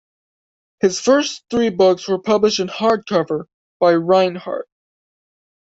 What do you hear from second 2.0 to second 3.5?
were published in hardcover